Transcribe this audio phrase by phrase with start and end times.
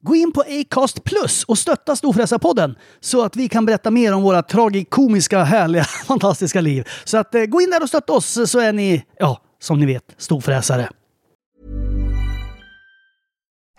[0.00, 4.22] Gå in på Acast Plus och stötta Storfräsarpodden så att vi kan berätta mer om
[4.22, 6.88] våra tragikomiska, härliga, fantastiska liv.
[7.04, 9.86] Så att eh, gå in där och stötta oss så är ni, ja, som ni
[9.86, 10.88] vet, storfräsare.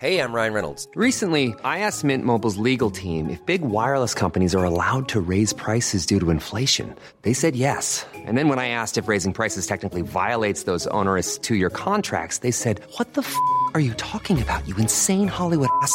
[0.02, 0.88] Hej, jag heter Ryan Reynolds.
[0.96, 5.52] Recently, I asked Mint Mobile's legal team if big wireless companies are allowed to raise
[5.52, 6.94] prices due to inflation.
[7.22, 8.06] They said yes.
[8.26, 12.38] And then when I asked if raising prices technically violates those onerous two year contracts,
[12.38, 13.34] they said, What the f
[13.74, 15.94] are you talking about, you insane Hollywood ass?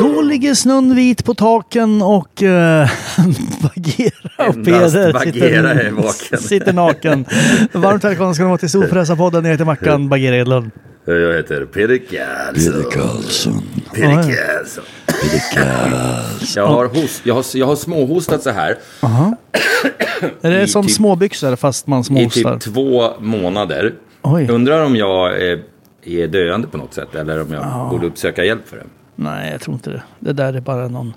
[0.00, 2.88] Då ligger snön vit på taken och äh,
[3.62, 7.24] Bagheera och Peder sitter, sitter naken.
[7.72, 9.44] Varmt välkomna ska ni vara till Storfräsarpodden.
[9.44, 10.70] Jag heter Mackan Bagheera Edlund.
[11.04, 12.72] Jag heter Peder Karlsson.
[12.74, 13.62] Peder Karlsson.
[13.94, 14.22] Peder Ja, ja.
[14.22, 14.84] Karlsson.
[15.06, 16.62] Peder Karlsson.
[16.62, 18.76] Jag har, host, jag, har, jag har småhostat så här
[20.40, 22.54] Är det I som typ- småbyxor fast man i småhostar?
[22.58, 23.92] typ två månader.
[24.22, 24.48] Oj.
[24.50, 25.62] Undrar om jag är,
[26.06, 28.84] är döende på något sätt eller om jag borde uppsöka hjälp för det.
[29.16, 30.02] Nej, jag tror inte det.
[30.18, 31.12] Det där är bara någon...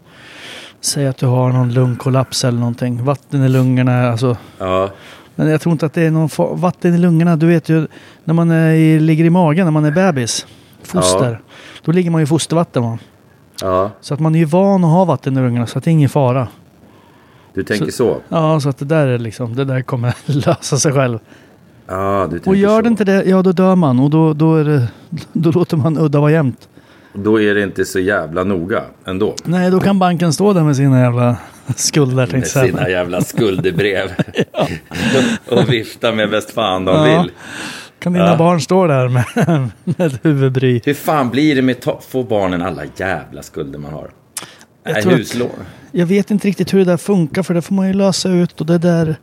[0.82, 3.04] Säg att du har någon lungkollaps eller någonting.
[3.04, 4.38] Vatten i lungorna, alltså.
[4.58, 4.90] Ja,
[5.36, 7.36] Men jag tror inte att det är någon fa- vatten i lungorna.
[7.36, 7.88] Du vet ju
[8.24, 10.48] när man är i, ligger i magen, när man är bebis.
[10.84, 11.42] Foster.
[11.86, 12.84] Då ligger man ju i fostervatten.
[12.84, 12.98] Va?
[13.62, 15.68] ja, Så att man är ju van att ha vatten i lungorna.
[15.68, 16.48] Så att det är ingen fara.
[17.54, 18.18] du tänker så.
[18.30, 21.20] Ja, så att det där är liksom, det där kommer lösa sig själv.
[21.88, 22.82] Ja, du tänker Och gör så.
[22.82, 24.00] det inte det, ja då dör man.
[24.00, 24.88] Och då, då, är det,
[25.34, 26.68] då låter man udda vara jämnt.
[27.14, 29.36] Då är det inte så jävla noga ändå.
[29.46, 31.38] Nej, då kan banken stå där med sina jävla
[31.76, 32.30] skulder.
[32.32, 34.10] Med sina jävla skuldebrev.
[35.50, 37.22] och vifta med bäst fan de Ja.
[37.22, 37.32] vill.
[38.00, 38.36] Kan dina Ja.
[38.38, 39.26] barn stå där med,
[39.84, 40.82] med ett huvudbry?
[40.86, 44.10] Hur fan blir det med ta- få barnen alla jävla skulder man har?
[44.86, 45.50] Jag Nej, att- huslån.
[45.92, 48.60] Jag vet inte riktigt hur det där funkar för det får man ju lösa ut.
[48.62, 49.16] Och det där,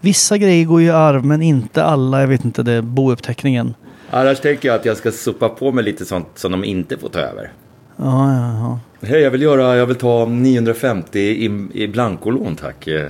[0.00, 2.20] vissa grejer går ju i arv men inte alla.
[2.20, 3.74] Jag vet inte, det är bouppteckningen.
[4.10, 7.08] Annars tänker jag att jag ska sopa på mig lite sånt som de inte får
[7.08, 7.52] ta över.
[7.96, 9.06] Ja, ja, ja.
[9.08, 12.86] Hej, jag vill göra, jag vill ta 950 i, i blankolån tack.
[12.86, 13.06] Eh,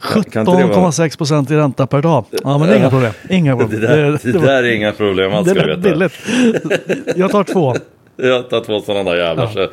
[0.00, 2.24] Kan inte det vara- 17,6 procent i ränta per dag.
[2.44, 3.12] Ja, men det är inga problem.
[3.30, 3.80] Inga Det problem.
[3.80, 6.12] där, det där är inga problem alls det lät billigt.
[7.16, 7.74] Jag tar två.
[8.16, 9.68] Jag tar två sådana där jävlar så,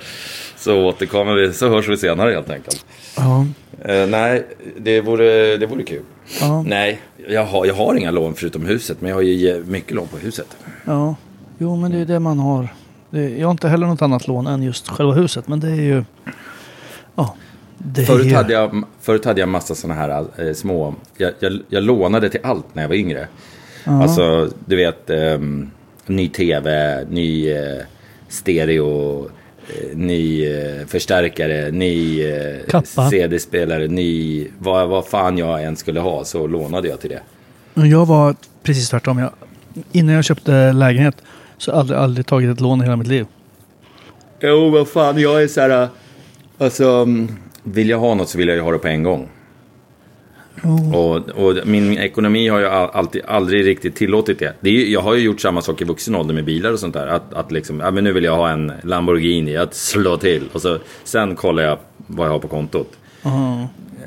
[0.57, 2.85] så återkommer vi, så hörs vi senare helt enkelt.
[3.17, 3.45] Ja,
[3.87, 4.45] Eh, nej,
[4.77, 6.01] det vore, det vore kul.
[6.41, 6.99] ja, Nej,
[7.29, 10.17] jag har, jag har inga lån förutom huset, men jag har ju mycket lån på
[10.17, 10.57] huset.
[10.85, 11.15] ja.
[11.59, 12.67] Jo, men det är det man har.
[13.09, 15.47] Det, jag har inte heller något annat lån än just själva huset.
[15.47, 16.03] Men det är ju...
[17.15, 17.35] Ja.
[17.77, 20.95] Det är Förut ju, hade, jag, förut hade jag massa sådana här eh, små...
[21.17, 23.27] Jag, jag, jag lånade till allt när jag var yngre.
[23.85, 25.71] Alltså, du vet, ehm,
[26.05, 27.83] ny tv, ny eh,
[28.29, 29.31] stereo, eh,
[29.94, 32.81] ny eh, förstärkare, ny eh.
[33.09, 34.47] CD-spelare, ny...
[34.59, 37.22] Vad, vad fan jag än skulle ha så lånade jag till det.
[37.88, 39.17] Jag var precis tvärtom.
[39.17, 39.31] Jag,
[39.91, 41.16] innan jag köpte lägenhet
[41.57, 43.25] så har jag aldrig, aldrig tagit ett lån i hela mitt liv.
[44.39, 45.88] Jo, vad fan, jag är så här...
[46.57, 47.27] Alltså, mm,
[47.63, 49.29] vill jag ha något så vill jag ju ha det på en gång.
[50.94, 54.53] Och, och min ekonomi har ju all- alltid, aldrig riktigt tillåtit det.
[54.59, 56.94] det är, jag har ju gjort samma sak i vuxen ålder med bilar och sånt
[56.94, 57.07] där.
[57.07, 60.44] Att, att liksom, ja men nu vill jag ha en Lamborghini, att slå till.
[60.53, 62.91] Och så, sen kollar jag vad jag har på kontot.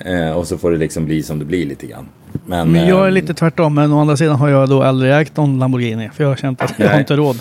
[0.05, 2.09] Eh, och så får det liksom bli som det blir lite grann.
[2.47, 3.75] Men, Men jag är ehm, lite tvärtom.
[3.75, 6.11] Men å andra sidan har jag då aldrig ägt någon Lamborghini.
[6.15, 7.39] För jag har känt att jag har inte råd.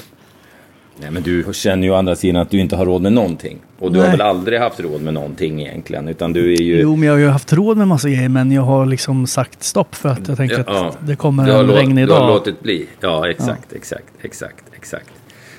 [1.01, 3.57] Nej men du känner ju å andra sidan att du inte har råd med någonting.
[3.79, 4.17] Och du har Nej.
[4.17, 6.07] väl aldrig haft råd med någonting egentligen.
[6.07, 6.79] Utan du är ju...
[6.81, 8.29] Jo, men jag har ju haft råd med massa grejer.
[8.29, 11.59] Men jag har liksom sagt stopp för att jag tänker Ja, att det kommer har
[11.59, 12.27] en låt- regnig Du har dag.
[12.29, 12.85] låtit bli.
[12.99, 15.09] Ja, exakt, exakt, exakt, exakt.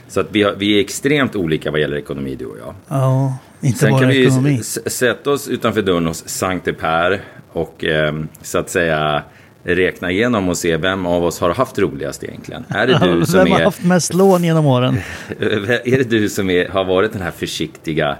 [0.08, 2.74] Så att vi, har, vi är extremt olika vad gäller ekonomi, du och jag.
[2.88, 4.56] Ja, inte Sen bara kan vi ekonomi.
[4.60, 7.20] s- sätta oss utanför dörren hos Sankte Per
[7.52, 9.22] och ehm, så att säga
[9.64, 12.64] räkna igenom och se vem av oss har haft roligast egentligen.
[12.68, 14.98] Är det du som Vem har är, haft mest lån genom åren?
[15.28, 18.16] är, det du som är, har varit den här försiktiga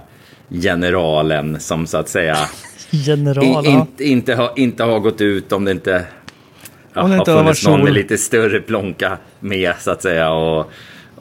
[0.49, 2.37] generalen som så att säga
[2.89, 3.61] General, i, ja.
[3.65, 6.05] inte, inte, har, inte har gått ut om det inte,
[6.93, 10.31] ja, Om det inte har funnits någon med lite större plånka med så att säga.
[10.31, 10.59] Och,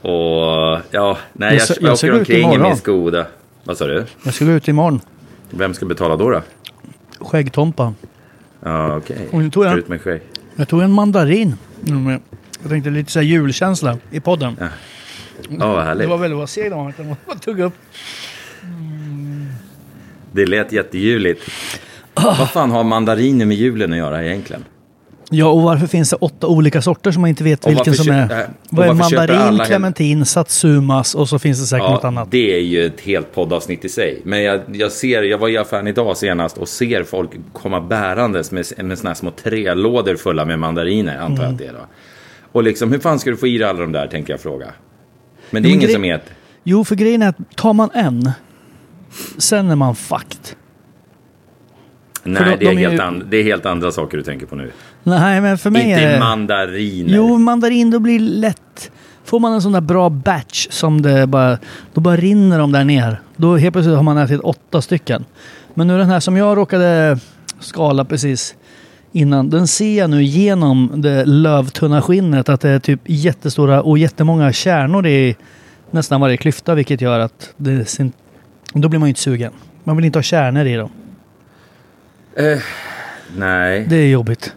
[0.02, 3.26] och ja, nej, Jag jag, jag, jag åker omkring i min Skoda.
[3.64, 4.04] Vad sa du?
[4.22, 5.00] Jag ska gå ut imorgon.
[5.50, 6.30] Vem ska betala då?
[6.30, 6.42] då?
[7.20, 7.94] Skäggtompa.
[8.62, 9.28] Ja, okej.
[9.32, 10.22] Och nu tog jag- ut med skägg.
[10.56, 11.54] Jag tog en mandarin.
[11.88, 12.20] Mm,
[12.62, 14.56] Jag tänkte lite så här julkänsla i podden.
[14.60, 14.68] Ja,
[15.58, 16.08] vad Det härligt.
[16.08, 16.94] var väldigt vad seg de var.
[17.28, 17.72] Jag tog upp.
[20.32, 21.42] Det lät jätteljuvligt.
[22.14, 24.64] Vad fan har mandariner med julen att göra egentligen?
[25.32, 28.10] Ja, och varför finns det åtta olika sorter som man inte vet Och vilken som
[28.14, 28.40] är...
[28.40, 32.30] äh, Vad är mandarin, clementin, satsumas och så finns det säkert något annat.
[32.30, 34.20] det är ju ett helt poddavsnitt i sig.
[34.24, 38.50] Men jag, jag ser, jag var i affären idag senast och ser folk komma bärandes
[38.52, 41.42] med, med såna här små trälådor fulla med mandariner, antar Mm.
[41.44, 41.86] jag att det är då.
[42.52, 44.66] Och liksom, hur fan ska du få i dig alla de där, tänker jag fråga.
[45.50, 46.32] Men det är Men ingen gre- som äter.
[46.64, 48.30] Jo, för grejen är att tar man en,
[49.38, 50.56] sen är man fucked.
[52.22, 54.22] Nej, de- det, är de är helt ju- and, det är helt andra saker du
[54.22, 54.70] tänker på nu.
[55.02, 56.18] Nej, men för mig Inte är det...
[56.18, 57.14] mandariner.
[57.16, 58.90] Jo, mandarin, då blir lätt...
[59.24, 61.58] Får man en sån där bra batch som det bara...
[61.94, 63.20] Då bara rinner de där ner.
[63.36, 65.24] Då helt plötsligt har man ätit åtta stycken.
[65.74, 67.18] Men nu den här som jag råkade
[67.60, 68.54] skala precis
[69.12, 69.50] innan.
[69.50, 74.52] Den ser jag nu genom det lövtunna skinnet att det är typ jättestora och jättemånga
[74.52, 75.36] kärnor i
[75.90, 76.74] nästan varje klyfta.
[76.74, 77.84] Vilket gör att det...
[77.84, 78.10] ser-
[78.74, 79.52] Då blir man ju inte sugen.
[79.84, 80.90] Man vill inte ha kärnor i dem.
[83.36, 84.54] Nej, Det är jobbigt.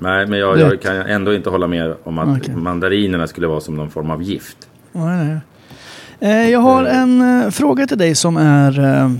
[0.00, 2.54] Nej, men jag, jag kan ändå inte hålla med om att Okej.
[2.54, 4.56] mandarinerna skulle vara som någon form av gift.
[4.92, 5.38] Nej, nej.
[6.44, 9.10] Eh, Jag har en eh, fråga till dig som är eh,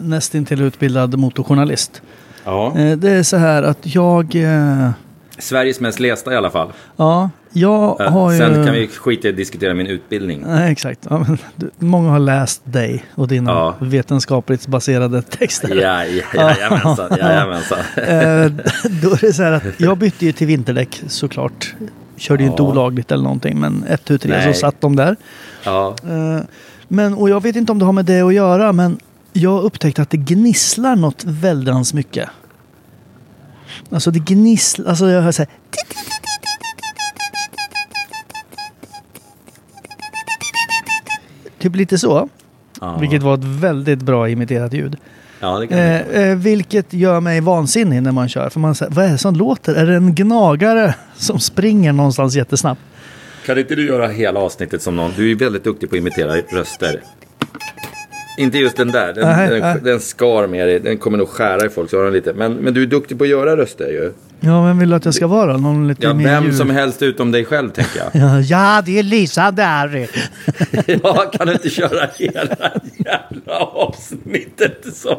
[0.00, 2.02] nästintill utbildad motorjournalist.
[2.44, 2.78] Ja.
[2.78, 4.34] Eh, det är så här att jag...
[4.34, 4.90] Eh,
[5.38, 6.72] Sveriges mest lästa i alla fall.
[6.96, 8.38] ja, jag Eh, har ju...
[8.38, 10.42] Sen kan vi skita i att diskutera min utbildning.
[10.46, 11.00] Nej, exakt.
[11.10, 13.74] Ja, men, du, många har läst dig och dina Ja.
[13.80, 15.74] vetenskapligt baserade texter.
[15.74, 16.22] Ja, ja,
[16.58, 17.78] jajamensan, jajamensan.
[17.96, 18.50] Eh,
[19.02, 21.74] då är det så här att jag bytte ju till vinterdäck såklart.
[22.16, 25.16] Körde ju inte olagligt eller någonting men ett, tu, tre så satt de där.
[25.66, 26.40] Eh,
[26.88, 28.98] Men, och jag vet inte om det har med det att göra, men
[29.32, 32.28] jag upptäckte att det gnisslar något väldans mycket.
[33.90, 35.50] Alltså det gnisslar, alltså jag hör så här.
[41.64, 42.28] Typ lite så.
[42.80, 42.96] Ja.
[43.00, 44.96] Vilket var ett väldigt bra imiterat ljud.
[45.40, 48.48] ja, det kan Eh, eh, vilket gör mig vansinnig när man kör.
[48.48, 49.74] För man säger, vad är det som låter?
[49.74, 52.80] Är det en gnagare som springer någonstans jättesnabbt?
[53.46, 55.12] Kan inte du göra hela avsnittet som någon?
[55.16, 57.00] Du är ju väldigt duktig på att imitera röster.
[58.38, 59.76] Inte just den där, den, Nej, den, nej.
[59.82, 62.32] den skar mer i, den kommer nog skära i folks öron lite.
[62.32, 64.12] Men, men du är duktig på att göra röster ju.
[64.44, 65.56] Ja, vem vill du att jag ska vara?
[65.56, 68.08] Någon lite Ja, mer vem ljud- som helst utom dig själv tänker jag.
[68.22, 70.08] Ja, ja, det är Lisa där.
[71.02, 75.16] Ja, kan du inte köra hela jävla avsnittet som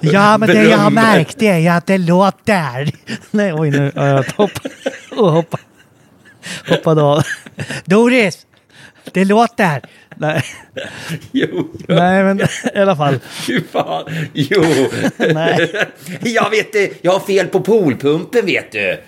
[0.00, 1.02] Ja, men det jag har berömmer?
[1.16, 2.90] märkt är att det låter.
[3.30, 4.62] Nej, oj nu har jag hoppat.
[5.16, 5.58] Och hoppa,
[6.68, 7.22] hoppade av.
[7.84, 8.38] Doris!
[9.12, 9.80] Det låter.
[10.16, 10.42] Nej,
[11.32, 12.40] Jo, nej, men
[12.74, 13.18] i alla fall.
[13.46, 14.04] fy fan.
[14.32, 14.64] Jo.
[15.18, 15.70] Nej.
[16.20, 19.00] Jag vet det, jag har fel på poolpumpen vet du.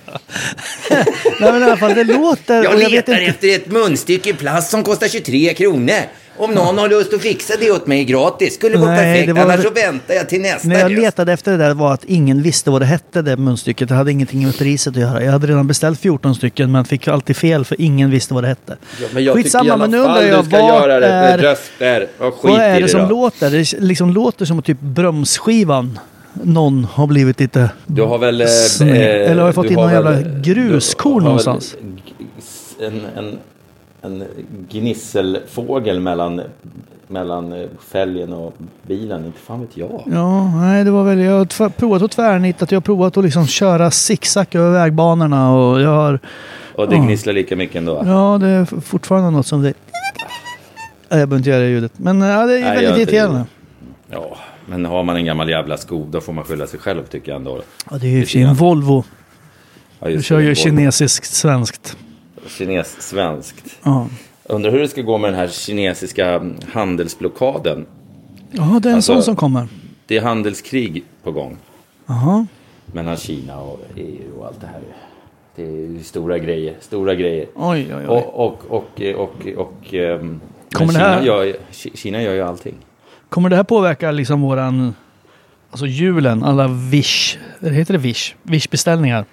[1.41, 2.65] Nej, men i alla fall, det låter.
[2.65, 3.25] Jag jag letar inte.
[3.25, 6.01] efter ett munstycke i plast som kostar 23 kronor.
[6.41, 9.27] Om någon har lust att fixa det åt mig gratis skulle det vara Nej, perfekt.
[9.27, 11.03] det var- Annars så väntar jag till nästa När jag röst.
[11.03, 13.89] letade efter det där var att ingen visste vad det hette, det munstycket.
[13.89, 15.25] Det hade ingenting med priset att göra.
[15.25, 18.49] Jag hade redan beställt 14 stycken men fick alltid fel för ingen visste vad det
[18.49, 18.77] hette.
[19.01, 21.01] Ja, men jag Skitsamma, tycker i alla men nu undrar jag, du ska vad göra
[21.01, 22.07] det med är- röster.
[22.19, 23.09] Och skit Vad är det det som då.
[23.09, 23.51] låter?
[23.51, 25.99] Det liksom låter som typ bromsskivan
[26.33, 27.71] någon har blivit lite...
[27.87, 28.41] Du har väl...
[28.41, 31.77] eh, eh, Eller har jag fått du in någon jävla gruskorn någonstans?
[32.81, 33.39] En, en,
[34.03, 34.25] en
[34.71, 36.41] gnisselfågel mellan,
[37.09, 39.25] mellan fälgen och bilen.
[39.27, 40.03] Inte fan vet jag.
[40.13, 41.19] Ja, nej det var väl...
[41.19, 42.67] Jag har provat att tvärnita.
[42.71, 46.19] Jag har provat att liksom köra zigzag över vägbanorna och jag har...
[46.75, 47.03] Och det Ja.
[47.03, 48.03] gnisslar lika mycket ändå.
[48.07, 49.73] Ja, det är fortfarande något som det...
[51.09, 51.93] Jag behöver inte göra det ljudet.
[51.97, 53.45] Men ja, det är Nej, väldigt irriterande.
[54.11, 57.33] Ja, men har man en gammal jävla sko då får man skylla sig själv tycker
[57.33, 57.63] jag ändå.
[57.91, 59.05] Ja, det är ju i och för sig en Volvo.
[60.01, 60.91] Ja, Du kör ju Volvo.
[62.47, 63.79] Kines-svenskt.
[63.83, 64.07] Ja,
[64.45, 66.43] Undrar hur det ska gå med den här kinesiska
[66.73, 67.87] handelsblockaden.
[68.51, 69.69] ja det är en Alltså- sån som kommer.
[70.07, 71.57] Det är handelskrig på gång.
[72.07, 72.47] Jaha.
[72.87, 74.81] Mellan Kina och EU och allt det här.
[75.57, 76.75] Det är stora grejer.
[76.81, 77.47] Stora grejer.
[77.55, 78.07] Oj, oj, oj.
[78.07, 80.41] Och, och, och, och, och, ehm,
[80.73, 82.75] Kommer det här- Kina, gör, ju- Ki- Kina gör ju allting.
[83.29, 84.95] Kommer det här påverka liksom våran...
[85.71, 87.39] Alltså julen, alla Wish...
[87.61, 88.35] Heter det Wish?
[88.43, 89.25] Wish-beställningar.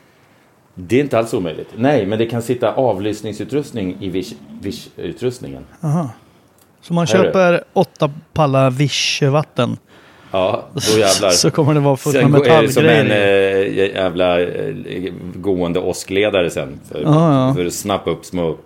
[0.79, 1.69] Det är inte alls omöjligt.
[1.77, 5.63] Nej, men det kan sitta avlyssningsutrustning i Wish- Wish-utrustningen.
[6.81, 9.77] Så man Här köper åtta pallar Wish-vatten.
[10.31, 11.29] Ja, då jävlar.
[11.31, 13.81] Så kommer det vara fullt med Sen går- är det som en metallgrejer.
[13.83, 16.79] eh, jävla eh, gående åskledare sen.
[16.91, 17.53] För, Ja, ja.
[17.55, 18.57] för att snappa upp små,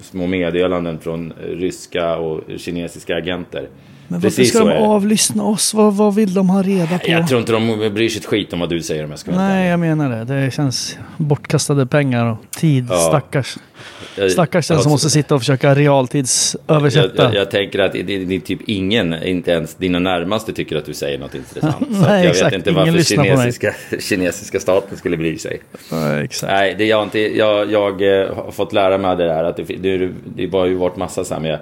[0.00, 3.68] små meddelanden från eh, ryska och kinesiska agenter.
[4.08, 5.74] Men varför Precis ska de är avlyssna oss?
[5.74, 7.10] Vad, vad vill de ha reda på?
[7.10, 9.30] Jag tror inte de bryr sig ett skit om vad du säger om jag ska
[9.30, 10.24] Nej, jag menar det.
[10.24, 12.86] Det känns bortkastade pengar och tid.
[12.90, 12.96] Ja.
[12.96, 13.56] Stackars.
[14.16, 17.22] Jag- Stackars den som måste sitta och försöka jag, realtidsöversätta.
[17.22, 20.76] jag, jag tänker att det, det, det är typ ingen, inte ens dina närmaste tycker
[20.76, 21.76] att du säger något intressant.
[21.80, 22.46] Så Nej, jag exakt.
[22.46, 25.60] vet inte Ingen varför kinesiska, kinesiska staten skulle bry sig.
[25.90, 26.52] Ja, exakt.
[26.52, 29.96] Nej, det jag inte, jag, jag eh, har fått lära mig det där att det,
[29.98, 31.58] det, det har ju varit massa så här med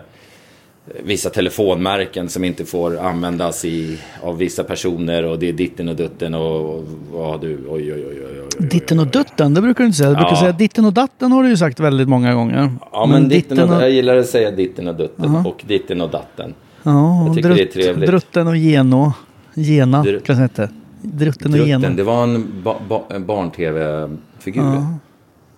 [1.04, 5.96] vissa telefonmärken som inte får användas i, av vissa personer och det är ditten och
[5.96, 8.24] dutten och, och vad du, oj oj oj oj.
[8.30, 8.66] oj, oj.
[8.68, 10.08] Ditten och dutten, det brukar du inte säga.
[10.10, 10.36] Du brukar Ja.
[10.40, 12.70] säga ditten och datten har du ju sagt väldigt många gånger.
[12.92, 16.54] Ja, men, ditten och, jag gillar att säga ditten och dutten och ditten och datten.
[16.82, 18.10] Ja, Jag tycker det är trevligt.
[18.10, 19.12] Drutten och geno.
[19.54, 20.68] Gena Dr- kanske hette.
[21.02, 21.88] Drutten och geno.
[21.96, 24.82] det var en ba, ba, en barn-tv-figur.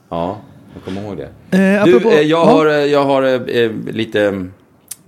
[0.08, 0.36] Ja.
[0.74, 1.24] Jag kommer ihåg det.
[1.58, 2.44] Eh, Du, apropå- eh, jag ja.
[2.44, 3.22] har, eh, jag har
[3.56, 4.46] eh, lite,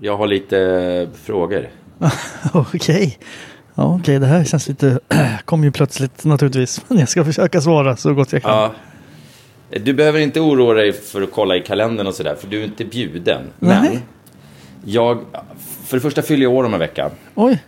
[0.00, 1.68] jag har lite eh, frågor.
[2.52, 3.18] Okej.
[3.74, 4.98] Ja, okej, det här känns lite...
[5.44, 6.84] kom ju plötsligt naturligtvis.
[6.88, 8.52] Men jag ska försöka svara så gott jag kan.
[8.52, 8.72] Ja.
[9.80, 12.64] Du behöver inte oroa dig för att kolla i kalendern och sådär, för du är
[12.64, 13.42] inte bjuden.
[13.58, 13.78] Nej.
[13.82, 13.98] Men
[14.84, 15.18] jag,
[15.86, 17.10] för det första fyller jag år om en vecka.
[17.34, 17.62] Oj,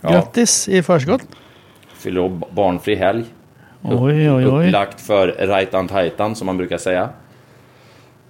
[0.00, 0.10] Ja.
[0.10, 1.20] grattis i förskott.
[1.98, 3.24] Fyller år barnfri helg.
[3.82, 4.66] Oj, oj, oj.
[4.66, 7.08] Upplagt för rajtan tajtan, som man brukar säga.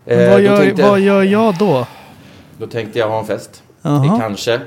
[0.08, 1.86] Eh, vad, då, gör, tänkte, vad gör jag då?
[2.58, 3.62] då tänkte jag ha en fest.
[3.82, 4.60] Det kanske.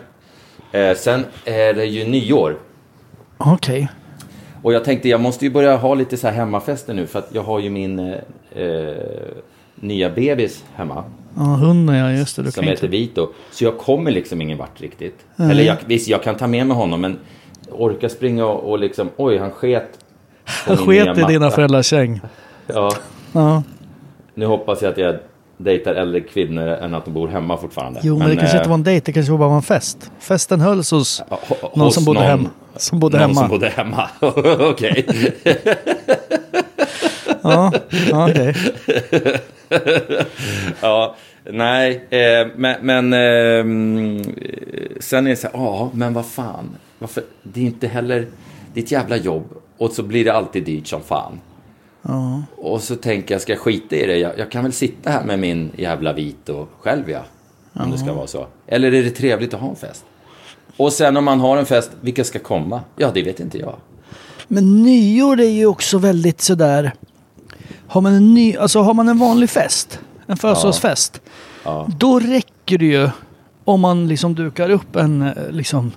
[0.71, 2.57] Eh, sen är det ju nyår.
[3.37, 3.87] Okej.
[4.61, 7.29] Och jag tänkte jag måste ju börja ha lite så här hemmafester nu för att
[7.31, 8.15] jag har ju min eh,
[8.63, 8.95] eh,
[9.75, 11.03] nya bebis hemma.
[11.35, 12.51] Ja, hunden ja, just det.
[12.51, 12.87] Som heter.
[12.87, 13.29] Vito.
[13.51, 15.25] Så jag kommer liksom ingen vart riktigt.
[15.37, 17.19] Eller jag, visst, jag kan ta med mig honom men
[17.71, 19.99] orka springa och, och liksom, oj han sket
[20.67, 22.21] nya sket i dina föräldrars säng.
[22.67, 22.91] Ja,
[23.33, 23.63] Ja.
[24.33, 25.15] nu hoppas jag att jag
[25.63, 27.99] dejtar äldre kvinnor än att de bor hemma fortfarande.
[28.03, 30.11] Jo, men, det kanske eh, inte var en dejt, det kanske bara var en fest.
[30.19, 32.49] Festen hölls hos ja, ho- någon hos som bodde någon- hemma.
[32.75, 33.39] Som bodde någon hemma.
[33.41, 34.09] som bodde hemma.
[34.71, 35.05] Okej.
[37.43, 37.71] Ja,
[38.13, 38.55] okej.
[40.81, 41.15] Ja,
[41.51, 44.23] nej, eh, men, men ehm,
[44.99, 48.27] sen är det så här, ja, men vad fan, varför, det är inte heller
[48.73, 49.45] ditt jävla jobb
[49.77, 51.39] och så blir det alltid dyrt som fan.
[52.57, 54.17] Och så tänker jag, ska jag skita i det?
[54.17, 57.21] Jag, jag kan väl sitta här med min jävla vit och själv ja,
[57.73, 58.47] om det ska vara så.
[58.67, 60.05] Eller är det trevligt att ha en fest?
[60.77, 62.81] Och sen om man har en fest, vilka ska komma?
[62.95, 63.75] Ja, det vet inte jag.
[64.47, 66.93] Men nyår är ju också väldigt sådär...
[67.87, 71.21] Har man en, ny, alltså har man en vanlig fest, en födelsedagsfest,
[71.63, 71.87] Ja.
[71.99, 73.09] då räcker det ju
[73.63, 75.91] om man liksom dukar upp en eh, liksom,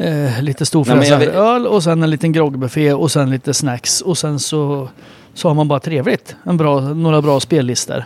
[0.00, 4.38] eh, lite storfräsad öl och sen en liten groggbuffé och sen lite snacks och sen
[4.38, 4.88] så,
[5.34, 6.36] så har man bara trevligt.
[6.44, 8.04] En bra, några bra spellistor.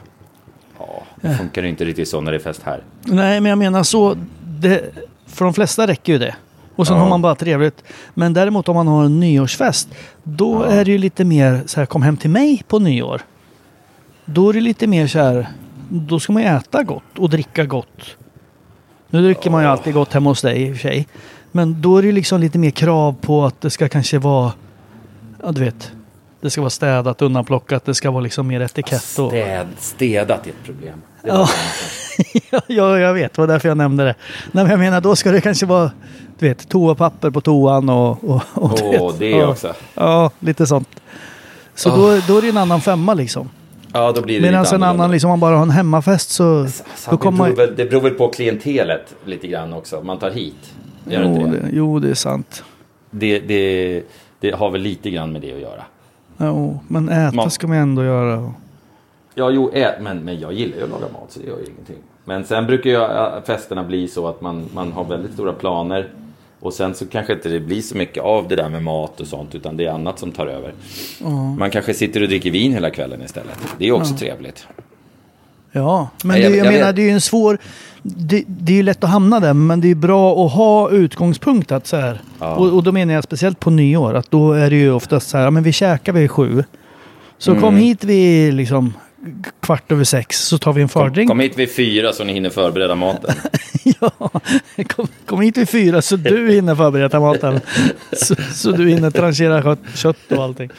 [0.79, 2.83] Ja, det funkar ju inte riktigt så när det är fest här.
[3.05, 4.17] Nej, men jag menar så.
[4.47, 4.91] Det,
[5.27, 6.35] för de flesta räcker ju det.
[6.77, 7.03] Och sen Ja.
[7.03, 7.85] har man bara trevligt.
[8.15, 9.89] Men däremot om man har en nyårsfest.
[10.23, 10.71] Då Ja.
[10.73, 13.23] är det ju lite mer så här, kom hem till mig på nyår.
[14.25, 15.49] Då är det lite mer så här,
[15.89, 18.17] då ska man ju äta gott och dricka gott.
[19.11, 21.07] Nu dricker man ju alltid gott hemma hos dig i och för sig.
[21.57, 24.53] Men då är det liksom lite mer krav på att det ska kanske vara,
[25.43, 25.93] ja du vet,
[26.41, 29.19] det ska vara städat, undanplockat, det ska vara liksom mer etikett.
[29.19, 31.03] Och, Städ, städat är ett problem.
[31.25, 31.49] Ja.
[32.67, 33.33] ja, jag vet.
[33.33, 34.15] Det var därför jag nämnde det.
[34.53, 35.91] Nej, men jag menar, då ska det kanske vara
[36.39, 38.25] du vet, toapapper på toan och...
[38.25, 39.75] och, Åh, vet, det ja, också.
[39.95, 40.89] Ja, lite sånt.
[41.75, 43.51] Så då, då är det en annan femma liksom.
[43.93, 46.67] Ja, då blir det Medan en annan, liksom, om man bara har en hemmafest så...
[46.67, 50.03] Så Då det, kommer beror väl, det beror väl på klientelet lite grann också.
[50.03, 50.75] Man tar hit.
[51.09, 51.63] Gör Jo inte det?
[51.63, 52.65] det, jo, det är sant.
[53.11, 54.03] Det, det,
[54.41, 55.83] det har väl lite grann med det att göra.
[56.39, 58.53] Jo, men äta Man- ska man ändå göra.
[59.35, 61.65] Ja, jo, ä, men, men jag gillar ju att laga mat så det gör ju
[61.65, 61.97] ingenting.
[62.25, 66.09] Men sen brukar ju äh, festerna bli så att man, man har väldigt stora planer.
[66.61, 69.27] Och sen så kanske inte det blir så mycket av det där med mat och
[69.27, 70.73] sånt utan det är annat som tar över.
[71.59, 73.59] Man kanske sitter och dricker vin hela kvällen istället.
[73.79, 74.67] Det är också trevligt.
[75.73, 76.97] Ja, men Nej, det, jag- jag, jag menar vet.
[76.97, 77.59] det är ju en svår...
[78.07, 81.73] Det, det är ju lätt att hamna där, men det är bra att ha utgångspunkt
[81.73, 82.21] att så här.
[82.41, 82.55] Ja.
[82.55, 85.39] Och, och då menar jag speciellt på nyår, att då är det ju oftast så
[85.39, 86.65] här, men vi käkar vid sju.
[87.39, 87.63] Så Mm.
[87.63, 88.93] kom hit vid liksom
[89.61, 91.29] kvart över sex, så tar vi en Kom, fördrink.
[91.31, 93.35] kom hit vid fyra så ni hinner förbereda maten.
[94.01, 94.11] ja,
[94.89, 97.61] kom, kom hit vid fyra så du hinner förbereda maten.
[98.13, 100.71] så, så du hinner tranchera kött, kött och allting.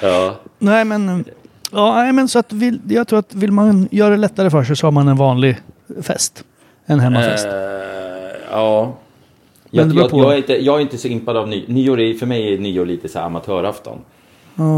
[0.00, 0.40] Ja.
[0.58, 1.24] Nej men,
[1.72, 4.64] ja, nej, men så att vill, jag tror att vill man göra det lättare för
[4.64, 5.56] sig så har man en vanlig
[6.02, 6.44] fest.
[6.92, 7.46] En hemmafest.
[7.46, 7.52] Eh,
[8.50, 8.94] ja.
[9.70, 12.00] Men Jag, jag, jag, är inte, jag är inte så impad av ny, nyår.
[12.00, 13.98] Är, för mig är nyår lite så här amatörafton.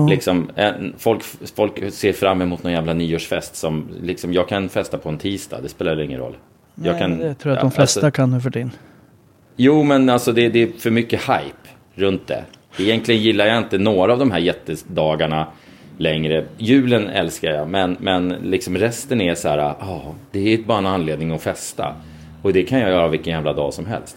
[0.09, 1.23] Liksom, en, folk,
[1.57, 5.61] folk ser fram emot någon jävla nyårsfest som liksom, jag kan festa på en tisdag.
[5.63, 6.37] Det spelar ingen roll.
[6.75, 8.71] Jag Nej, kan, det tror jag att de ja, flesta alltså, kan nu för tiden.
[9.57, 12.45] Jo, men alltså det, det är för mycket hype runt det.
[12.79, 15.47] Egentligen gillar jag inte några av de här jättedagarna
[15.99, 16.45] längre.
[16.59, 20.87] Julen älskar jag, men, men liksom resten är så här, ja, det är bara en
[20.87, 21.95] anledning att festa.
[22.43, 24.17] Och det kan jag göra vilken jävla dag som helst.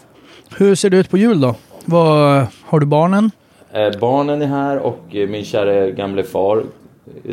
[0.56, 1.54] Hur ser det ut på jul då?
[1.84, 3.30] Vad, har du barnen?
[3.72, 6.62] Eh, barnen är här och eh, min kära gamle far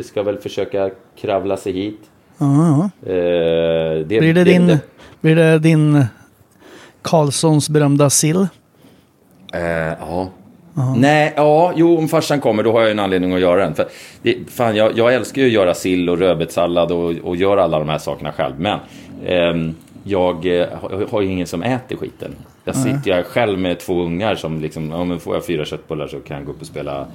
[0.02, 2.00] ska väl försöka kravla sig hit.
[2.38, 3.10] Ja, ja.
[3.12, 4.78] Eh, det, Blir det din,
[5.20, 6.04] blir det din
[7.02, 8.48] Karlssons berömda sill?
[9.52, 9.60] Eh,
[10.00, 10.28] ja.
[10.96, 13.74] Nej, ja, jo, om farsan kommer då har jag en anledning att göra den.
[13.74, 13.86] För
[14.22, 17.78] det, fan, jag, jag älskar ju att göra sill och rödbetssallad och, och göra alla
[17.78, 18.60] de här sakerna själv.
[18.60, 18.78] Men
[19.26, 20.66] ehm, jag eh,
[21.10, 22.34] har, ju ingen som äter skiten.
[22.64, 26.06] Jag sitter jag själv med två ungar som liksom, ja men får jag fyra köttbullar
[26.06, 27.06] så kan jag gå upp och spela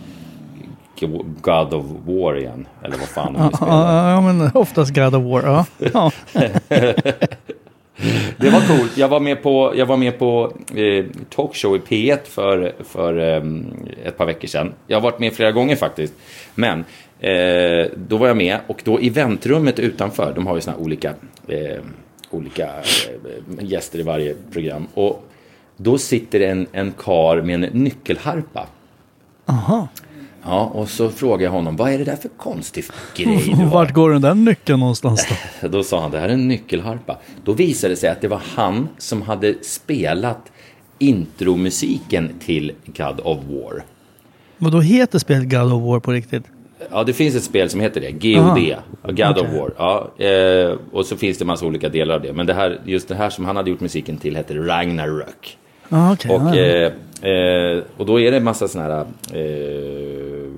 [1.42, 2.68] God of War igen.
[2.84, 4.12] Eller vad fan de spelar.
[4.12, 5.66] ja, men oftast God of War.
[5.94, 6.12] Ja.
[8.38, 8.98] Det var coolt.
[8.98, 13.44] Jag var med på, jag var med på eh, talkshow i P1 för, för eh,
[14.08, 14.74] ett par veckor sedan.
[14.88, 16.14] Jag har varit med flera gånger faktiskt.
[16.56, 16.86] Men
[17.20, 20.84] eh, då var jag med och då i väntrummet utanför, de har ju såna här
[20.84, 21.14] olika,
[21.48, 21.80] eh,
[22.30, 24.88] olika eh, gäster i varje program.
[24.94, 25.24] Och
[25.78, 28.68] då sitter en, en kar med en nyckelharpa.
[29.46, 29.88] Aha.
[30.44, 32.84] Ja, och så frågar jag honom, vad är det där för konstig
[33.16, 33.66] grej du har?
[33.66, 35.28] Vart går den där nyckeln någonstans
[35.62, 35.68] då?
[35.68, 37.18] Då sa han, det här är en nyckelharpa.
[37.44, 40.52] Då visade det sig att det var han som hade spelat
[41.00, 43.84] intromusiken till God of War.
[44.58, 46.44] Vad då heter spelet God of War på riktigt?
[46.92, 48.76] Ja, det finns ett spel som heter det, GOD,
[49.16, 49.60] God of Okej.
[49.60, 49.74] War.
[49.78, 52.34] Ja, eh, och så finns det massa olika delar av det.
[52.34, 55.58] Men det här, just det här som han hade gjort musiken till hette Ragnarök.
[55.94, 59.06] Ah, okay, Och, eh, eh, och då är det en massa sådana här...
[59.34, 60.50] Eh,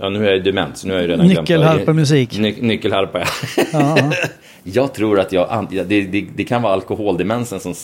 [0.00, 1.26] ja, nu är jag dement, så nu har jag redan.
[1.26, 2.38] Nyckelharpa-musik.
[2.38, 3.24] Ny, nyckelharpa,
[3.72, 3.98] ja.
[4.62, 5.66] jag tror att jag...
[5.70, 7.74] ja, Det, det, det kan vara alkoholdemensen som,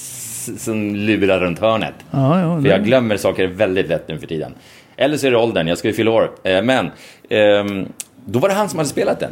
[0.58, 1.94] som lurar runt hörnet.
[2.10, 4.54] Ja, ja, För jag glömmer saker väldigt lätt nu för tiden.
[4.96, 6.30] Eller så är det åldern, jag ska ju fylla år.
[6.44, 6.90] Eh, Men
[7.28, 7.86] ehm,
[8.30, 9.30] då var det han som hade spelat den.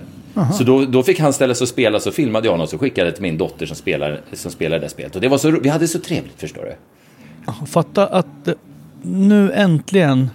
[0.59, 2.79] Så då, då fick han ställa sig och spela, så filmade jag honom och så
[2.79, 5.15] skickade det till min dotter som spelar, som spelar det spelet.
[5.15, 7.67] Och det var så, vi hade så trevligt, förstår du.
[7.67, 8.55] Fatta att eh,
[9.03, 10.31] nu äntligen...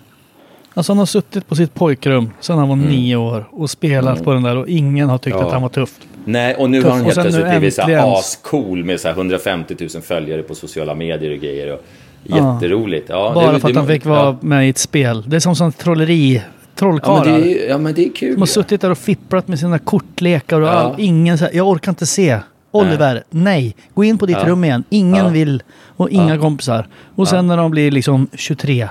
[0.74, 2.88] Alltså han har suttit på sitt pojkrum sedan han var Mm.
[2.90, 5.46] nio år och spelat på den där och ingen har tyckt Ja.
[5.46, 6.02] att han var tufft.
[6.26, 6.90] Nej, och nu Tuff.
[6.90, 7.82] har han helt plötsligt blivit så
[8.18, 11.74] ascool med så här 150 000 följare på sociala medier och grejer.
[11.74, 11.82] Och
[12.24, 13.10] jätteroligt.
[13.10, 14.38] Ja, Bara det- för att det- han fick vara ja.
[14.42, 15.24] med i ett spel.
[15.28, 16.42] Det är som sånt trolleri.
[16.82, 17.26] Ja Trollkarlar.
[17.26, 18.30] men, det är, ja, men det är kul.
[18.34, 18.52] De har ja.
[18.52, 20.72] suttit där och fipplat med sina kortlekar och Ja.
[20.72, 22.40] all, ingen så här, Jag orkar inte se.
[22.72, 23.76] Oliver, nej.
[23.94, 24.48] Gå in på ditt Ja.
[24.48, 24.84] rum igen.
[24.90, 25.32] Ingen Ja.
[25.32, 25.64] vill.
[25.98, 26.42] Och inga Ja.
[26.42, 26.88] kompisar.
[27.16, 28.90] Och sen när de blir liksom 23.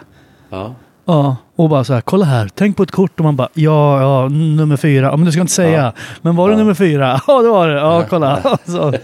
[0.50, 0.74] Ja.
[1.04, 4.00] Ja, och bara så här, kolla här, tänk på ett kort och man bara, ja,
[4.02, 5.06] ja, nummer fyra.
[5.06, 5.92] Ja, men du ska inte säga.
[6.22, 7.20] Men var det nummer fyra?
[7.26, 7.74] Ja, det var det.
[7.74, 8.38] Ja, kolla.
[8.66, 8.94] så,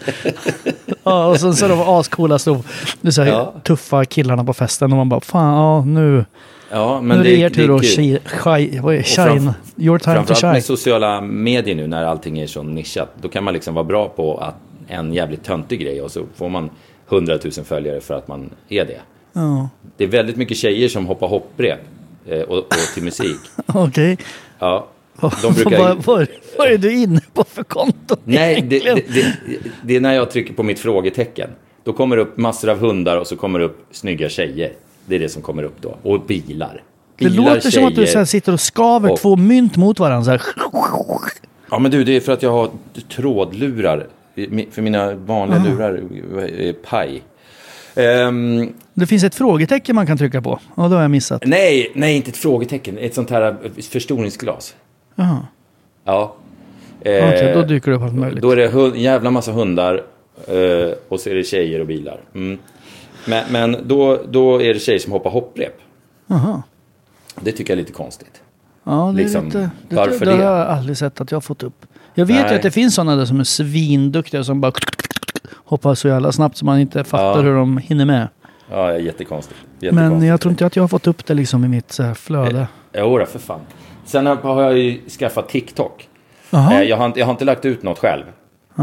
[1.05, 2.65] ja, och sen så de ascoola stod,
[3.11, 3.53] så här, Ja.
[3.63, 6.25] tuffa killarna på festen och man bara, fan, ja, nu,
[6.77, 7.85] ja, men nu är det er det tur är att
[9.07, 9.55] shine.
[9.79, 10.53] Your time to shine.
[10.53, 13.09] med sociala medier nu när allting är så nischat.
[13.21, 14.55] Då kan man liksom vara bra på att
[14.89, 16.71] en jävligt töntig grej och så får man
[17.09, 19.01] 100 000 följare för att man är det.
[19.33, 21.81] Ja, Det är väldigt mycket tjejer som hoppar hopprep
[22.27, 23.41] eh, och, och till musik.
[23.67, 24.19] okej.
[24.59, 24.87] Ja,
[25.43, 25.79] de brukar...
[25.79, 26.27] vad, vad,
[26.59, 29.35] vad är du inne på för konto Nej, det, det, det,
[29.83, 31.51] det är när jag trycker på mitt frågetecken.
[31.85, 34.73] Då kommer det upp massor av hundar och så kommer det upp snygga tjejer.
[35.07, 35.97] Det är det som kommer upp då.
[36.03, 36.83] Och bilar.
[37.19, 39.99] Det bilar, låter som att du så här sitter och skaver Och- två mynt mot
[40.01, 40.25] varandra.
[40.25, 40.43] Så här.
[41.71, 42.71] Ja men du, det är för att jag har
[43.09, 44.07] trådlurar.
[44.71, 45.95] För mina vanliga lurar
[46.51, 47.23] är paj.
[47.95, 50.61] Ehm, Det finns ett frågetecken man kan trycka på.
[50.77, 51.43] Ja, det har jag missat.
[51.47, 52.99] nej, nej, inte ett frågetecken.
[52.99, 54.75] Ett sånt här eh, förstoringsglas.
[55.15, 55.47] Jaha.
[56.05, 56.37] Ja.
[57.01, 58.43] Okej, Eh, då dyker det upp allt möjligt.
[58.43, 59.95] Då är det hund, en jävla massa hundar
[60.49, 62.21] eh, och så är det tjejer och bilar.
[62.35, 62.59] Mm.
[63.27, 65.75] Men, men då, då är det tjejer som hoppar hopprep.
[66.27, 66.63] Jaha.
[67.41, 68.43] Det tycker jag är lite konstigt.
[68.85, 69.71] Ja, det liksom, lite...
[69.89, 70.45] Det, varför det, det?
[70.45, 71.87] har jag aldrig sett att jag har fått upp.
[72.15, 72.55] Jag vet ju Nej.
[72.57, 74.73] att det finns sådana där som är svinduktiga som bara
[75.55, 77.41] hoppar så jävla snabbt så man inte fattar Ja.
[77.41, 78.29] hur de hinner med.
[78.71, 79.59] Ja, jättekonstigt.
[79.81, 80.29] Men jättekonstigt.
[80.29, 82.69] jag tror inte att jag har fått upp det liksom i mitt flöde.
[82.95, 83.61] Jo, då, för fan.
[84.05, 86.09] Sen har- jag ju skaffat TikTok.
[86.53, 88.25] Eh, Jag har, inte, jag har inte lagt ut något själv.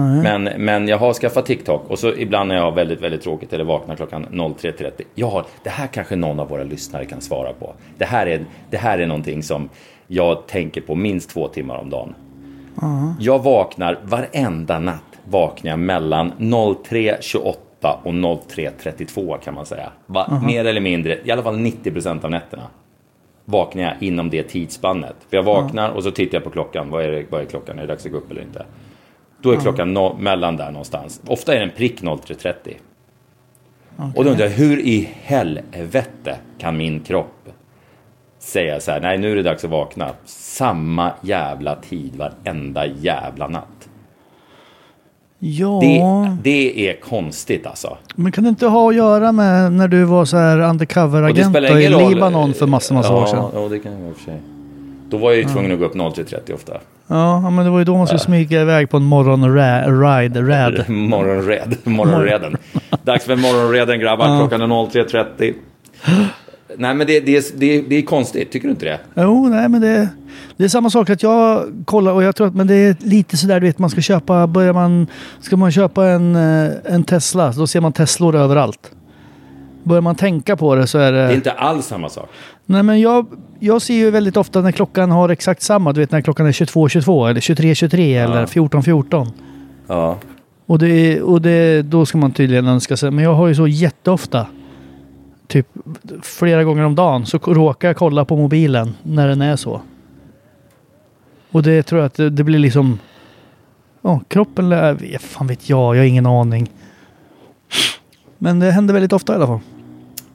[0.02, 3.54] Men, men jag har skaffat TikTok och så ibland när jag har väldigt, väldigt tråkigt
[3.54, 4.92] eller vaknar klockan 03.30.
[5.16, 7.74] Jag har, det här kanske någon av våra lyssnare kan svara på.
[7.98, 9.70] Det här är, det här är någonting som
[10.08, 12.16] jag tänker på minst två timmar om dagen.
[13.20, 17.56] Jag vaknar varenda natt vaknar jag mellan 03.28
[18.04, 19.92] och 03.32 kan man säga.
[20.06, 22.64] Va, Mer eller mindre, i alla fall 90% av nätterna
[23.46, 25.16] vaknar jag inom det tidsspannet.
[25.30, 26.90] För jag vaknar och så tittar jag på klockan.
[26.90, 27.78] Vad är, det, vad är klockan?
[27.78, 28.66] Är det dags att gå upp eller inte?
[29.44, 31.22] Då är klockan no, mellan där någonstans.
[31.28, 32.54] Ofta är den prick 03.30.
[34.16, 37.50] Och då undrar jag, hur i helvete kan min kropp
[38.40, 40.10] säga så här, nej nu är det dags att vakna.
[40.26, 43.90] Samma jävla tid varenda jävla natt.
[45.40, 47.98] Ja, Det, det är konstigt alltså.
[48.16, 51.90] men kan det inte ha att göra med när du var så här undercover-agent i
[51.90, 52.10] roll.
[52.10, 53.46] Libanon för massor, massor ja, år sedan?
[53.54, 54.42] Ja, det kan jag i och för sig.
[55.10, 56.80] Då var jag ju tvungen att gå upp 03.30 ofta.
[57.14, 60.90] Ja, ja, men det var ju då man skulle smyga iväg på en morgonride, rad.
[60.90, 62.58] Morgonred, morgonreden.
[63.04, 65.54] Dags för morgonreden grabbar, klockan är 03.30.
[66.78, 69.00] Nej men det, det, är- det, det är konstigt, tycker du inte det?
[69.16, 70.10] Jo, nej men det,
[70.58, 73.38] det är samma sak att jag kollar och jag tror att men det är lite
[73.38, 75.08] sådär du vet man ska köpa, börjar man,
[75.42, 78.92] ska man köpa en, eh, en Tesla då ser man Teslor överallt.
[79.84, 81.18] Börjar man tänka på det så är det...
[81.18, 82.30] Det är inte alls samma sak.
[82.66, 83.26] Nej men jag,
[83.60, 86.52] jag ser ju väldigt ofta när klockan har exakt samma, du vet när klockan är
[86.52, 89.28] 22.22 eller 23.23 eller 14.14.
[89.88, 90.18] Ja.
[90.66, 93.12] Och, det, och det, då ska man tydligen önska sig.
[93.12, 94.48] Men jag har ju så jätteofta,
[95.48, 95.68] typ
[96.22, 99.82] flera gånger om dagen, så råkar jag kolla på mobilen när den är så.
[101.52, 103.00] Och det tror jag att det, det blir liksom...
[104.02, 105.18] Ja, kroppen lär...
[105.20, 106.70] Fan vet jag, jag har ingen aning.
[108.38, 109.60] Men det händer väldigt ofta i alla fall.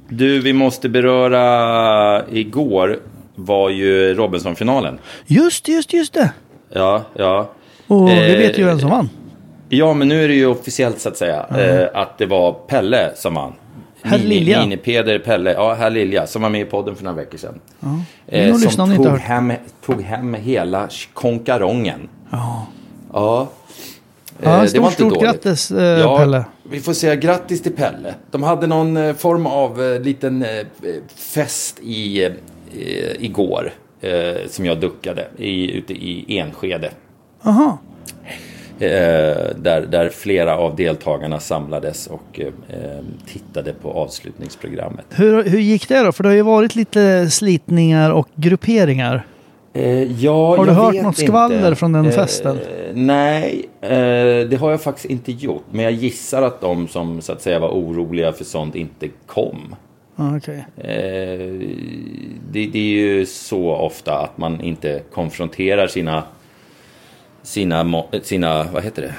[0.08, 2.98] Du, vi måste beröra, igår
[3.34, 4.98] var ju Robinson-finalen.
[5.26, 6.32] Just just just det!
[6.72, 7.50] Ja, ja.
[7.86, 9.10] Och vi Eh, vet ju vem som vann.
[9.68, 13.10] Ja, men nu är det ju officiellt så att säga eh, att det var Pelle
[13.14, 13.52] som vann.
[14.02, 14.60] Herr Lilja.
[14.62, 17.60] Mini-Peder Pelle, ja, herr Lilja, som var med i podden för några veckor sedan.
[17.80, 19.52] Nog lyssnarna som tog hem,
[19.86, 22.08] tog hem hela konkarongen.
[22.30, 22.66] Ja.
[23.12, 23.48] Ja.
[24.42, 26.44] Ja, Eh, stort, stort grattis, eh, ja, Pelle.
[26.70, 28.14] Vi får säga grattis till Pelle.
[28.30, 30.44] De hade någon eh, form av liten
[31.16, 32.28] fest i,
[33.18, 33.72] igår.
[34.48, 36.90] Som jag duckade i, ute i Enskede.
[37.42, 37.78] Aha.
[38.78, 42.40] Där, där flera av deltagarna samlades och
[43.26, 45.06] tittade på avslutningsprogrammet.
[45.10, 46.12] Hur, hur gick det då?
[46.12, 49.26] För det har ju varit lite slitningar och grupperingar.
[49.78, 51.74] Eh, ja, Har du hört något skvaller inte.
[51.74, 52.58] från den Eh, festen?
[52.94, 53.88] nej, eh,
[54.48, 55.64] det har jag faktiskt inte gjort.
[55.70, 59.74] Men jag gissar att de som så att säga var oroliga för sånt inte kom.
[60.16, 60.64] Okej.
[60.76, 61.38] Eh,
[62.50, 66.22] det, det är ju så ofta att man inte konfronterar sina,
[67.42, 69.14] sina, sina vad heter det?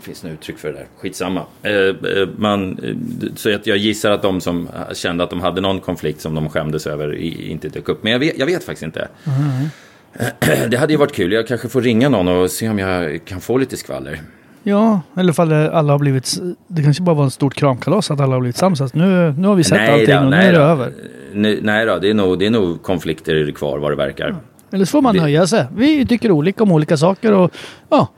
[0.00, 0.86] Det finns något uttryck för det där.
[0.98, 1.42] Skitsamma.
[1.62, 2.94] Eh, eh, man, eh,
[3.36, 6.86] så jag gissar att de som kände att de hade någon konflikt som de skämdes
[6.86, 7.14] över
[7.50, 8.02] inte dök upp.
[8.02, 9.08] Men jag vet, jag vet faktiskt inte.
[10.70, 11.32] Det hade ju varit kul.
[11.32, 14.20] Jag kanske får ringa någon och se om jag kan få lite skvaller.
[14.62, 16.38] Ja, eller ifall det- alla har blivit...
[16.68, 18.80] Det kanske bara var en stort kramkalas att alla har blivit sams.
[18.80, 20.64] Att Nu, nu har vi sett allting och nu är det då.
[20.64, 20.92] över.
[21.32, 24.36] Nu, nej då, det är, nog, det är nog konflikter kvar vad det verkar.
[24.72, 25.66] Eller så får man Vi- nöja sig.
[25.76, 27.52] Vi tycker olika om olika saker och
[27.88, 28.08] ja,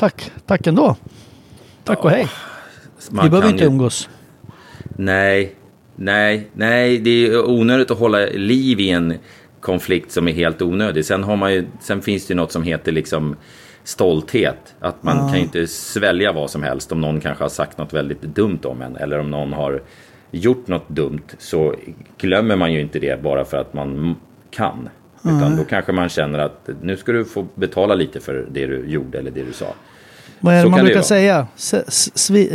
[0.00, 0.30] tack.
[0.46, 0.96] Tack ändå.
[1.84, 2.26] Tack och hej.
[3.10, 4.08] Man Vi behöver inte ju- umgås.
[4.96, 5.54] Nej,
[5.96, 9.14] nej, nej, det är onödigt att hålla liv i en
[9.60, 11.04] konflikt som är helt onödig.
[11.04, 13.36] Sen, har man ju, sen finns det ju något som heter liksom
[13.84, 14.74] stolthet.
[14.80, 17.92] Att man kan ju inte svälja vad som helst om någon kanske har sagt något
[17.92, 18.96] väldigt dumt om en.
[18.96, 19.82] Eller om någon har
[20.30, 21.74] gjort något dumt så
[22.18, 24.16] glömmer man ju inte det bara för att man
[24.50, 24.88] kan.
[25.24, 28.84] Utan då kanske man känner att nu ska du få betala lite för det du
[28.86, 29.74] gjorde eller det du sa.
[30.40, 31.04] Vad är det Så man kan det brukar vara.
[31.04, 31.46] säga?
[31.56, 32.48] S- svi,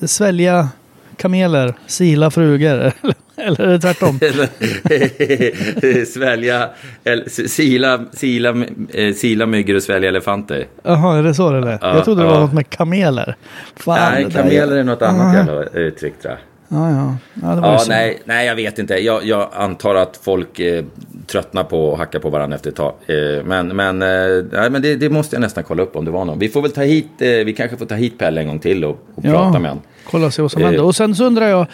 [0.00, 0.68] eh, svälja
[1.16, 2.92] kameler, sila frugor.
[3.36, 4.18] eller är det tvärtom?
[6.06, 6.68] svälja,
[7.04, 10.66] eller, sila, sila, eh, sila myggor och svälja elefanter.
[10.82, 11.78] Jaha, är det så det lät?
[11.82, 12.40] Ja, Jag trodde det var ja.
[12.40, 13.36] något med kameler.
[13.76, 16.40] Fan, Nej, det där- kameler är något annat jävla uttryck tror jag.
[16.68, 17.16] Ja, ja.
[17.42, 18.94] ja, Ja, nej, nej, jag vet inte.
[18.94, 20.84] Jag, jag antar att folk eh,
[21.26, 22.94] tröttnar på att hacka på varandra efter ett tag.
[23.06, 26.10] Eh, men men, eh, nej, men det, det måste jag nästan kolla upp om det
[26.10, 26.38] var någon.
[26.38, 28.84] Vi får väl ta hit, eh, vi kanske får ta hit Pelle en gång till
[28.84, 29.82] och, och prata med honom.
[30.10, 30.66] Kolla och se vad som Eh.
[30.68, 30.84] händer.
[30.84, 31.66] Och sen så undrar jag,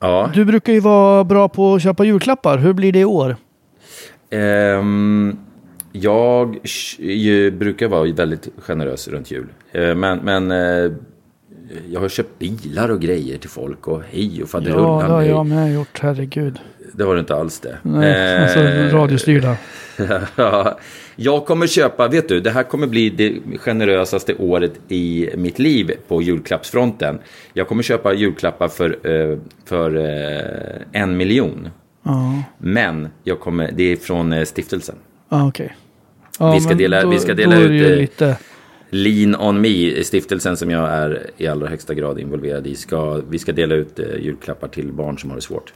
[0.00, 0.30] Ja.
[0.34, 2.58] du brukar ju vara bra på att köpa julklappar.
[2.58, 3.36] Hur blir det i år?
[4.30, 5.36] Ehm,
[5.92, 6.56] jag
[6.98, 9.46] ju, brukar vara väldigt generös runt jul.
[9.72, 10.92] Eh, men men eh,
[11.90, 14.98] jag har köpt bilar och grejer till folk och hej och Ja, faderullan.
[14.98, 15.98] det har jag med gjort.
[16.00, 16.58] Herregud.
[16.92, 17.78] Det har du inte alls det.
[17.82, 18.60] Nej, Eh, alltså
[18.98, 19.56] radiostyrda.
[20.36, 20.78] Ja,
[21.16, 25.92] jag kommer köpa, vet du, det här kommer bli det generösaste året i mitt liv
[26.08, 27.18] på julklappsfronten.
[27.52, 28.98] Jag kommer köpa julklappar för,
[29.30, 31.68] eh, för eh, en miljon.
[32.02, 34.94] Ja, Men jag kommer, det är från eh, stiftelsen.
[35.28, 35.76] ja okej.
[36.38, 38.36] Ja, Vi ska dela- då, vi ska dela ut, lite...
[38.90, 43.38] Lean on Me, stiftelsen som jag är i allra högsta grad involverad i, ska, vi
[43.38, 45.72] ska dela ut eh, julklappar till barn som har det svårt.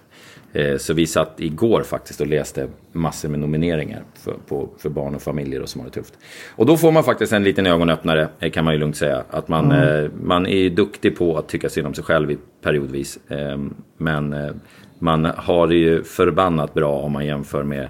[0.53, 5.14] Eh, Så vi satt igår faktiskt och läste massor med nomineringar för, på, för barn
[5.14, 6.14] och familjer och som har det tufft.
[6.57, 9.24] Och då får man faktiskt en liten ögonöppnare, eh, kan man ju lugnt säga.
[9.31, 13.18] Att man, eh, man är ju duktig på att tycka synd om sig själv periodvis.
[13.29, 13.59] Eh,
[13.96, 14.50] Men eh,
[14.98, 17.88] man har det ju förbannat bra om man jämför med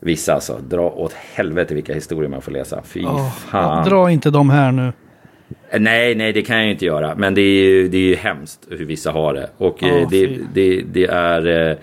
[0.00, 0.34] vissa.
[0.34, 2.82] Alltså, dra åt helvete vilka historier man får läsa.
[2.82, 3.04] Fy
[3.48, 3.88] fan.
[3.88, 4.92] Dra inte dem här nu.
[5.70, 7.14] Eh, Nej, nej, det kan jag ju inte göra.
[7.14, 9.50] Men det är ju, det är ju hemskt hur vissa har det.
[9.56, 11.70] Och eh, det, det, det är...
[11.70, 11.76] Eh,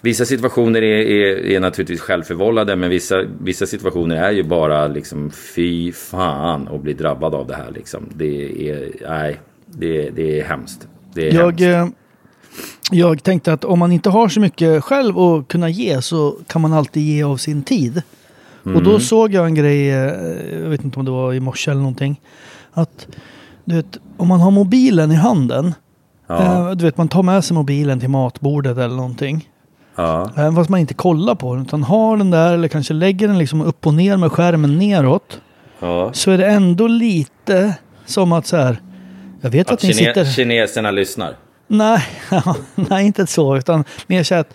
[0.00, 5.30] vissa situationer är, är, är naturligtvis självförvållade, men vissa, vissa situationer är ju bara liksom
[5.30, 7.70] fy fan att bli drabbad av det här.
[7.70, 8.08] Liksom.
[8.14, 8.88] Det är...
[9.08, 10.88] Nej, det, det är hemskt.
[11.14, 11.96] Det är Jag, hemskt.
[12.92, 16.36] Eh, jag tänkte att om man inte har så mycket själv att kunna ge så
[16.46, 18.02] kan man alltid ge av sin tid.
[18.62, 18.84] Och Mm.
[18.84, 19.96] då såg jag en grej, eh,
[20.62, 22.20] jag vet inte om det var i morse eller någonting.
[22.72, 23.06] Att
[23.64, 25.74] du vet, om man har mobilen i handen.
[26.26, 29.48] Ja, Eh, du vet, man tar med sig mobilen till matbordet eller någonting.
[29.96, 31.64] ja, Även fast man inte kollar på den.
[31.64, 35.40] Utan har den där eller kanske lägger den liksom upp och ner med skärmen neråt.
[35.80, 36.10] ja.
[36.12, 37.74] Så är det ändå lite
[38.06, 38.78] som att så här.
[39.40, 40.24] Jag vet att, Att ni kine, sitter...
[40.24, 41.36] kineserna lyssnar.
[41.76, 42.06] Nej,
[42.74, 43.56] nej, inte så.
[43.56, 44.54] Utan mer så att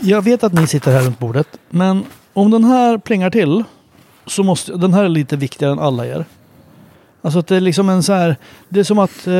[0.00, 1.48] jag vet att ni sitter här runt bordet.
[1.70, 3.64] Men om den här plingar till
[4.26, 6.24] så måste den här är lite viktigare än alla er.
[7.22, 8.36] Alltså att det är liksom en så här.
[8.68, 9.32] Det är som att eh,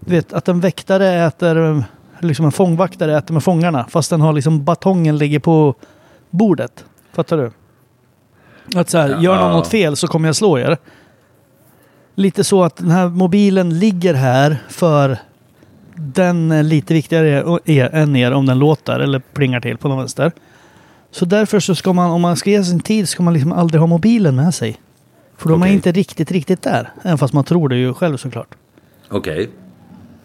[0.00, 1.84] du vet att en väktare äter
[2.20, 3.86] liksom en fångvaktare äter med fångarna.
[3.88, 5.74] Fast den har liksom batongen ligger på
[6.30, 6.84] bordet.
[7.12, 7.52] Fattar du?
[8.78, 10.78] Att så här, gör någon något fel så kommer jag slå er.
[12.14, 15.18] Lite så att den här mobilen ligger här för
[16.00, 19.98] den är lite viktigare är, än er om den låter eller plingar till på någon
[19.98, 20.32] vänster.
[21.10, 23.80] Så därför så ska man, om man ska ge sin tid, ska man liksom aldrig
[23.80, 24.76] ha mobilen med sig.
[25.36, 26.90] För då är man inte riktigt, riktigt där.
[27.02, 28.54] Även fast man tror det ju själv såklart.
[29.08, 29.50] Okej.